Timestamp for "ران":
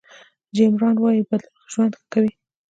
0.81-0.95